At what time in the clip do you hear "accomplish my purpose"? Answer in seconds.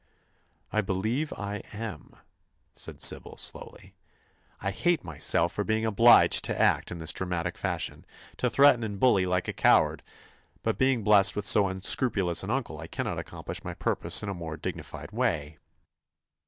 13.19-14.23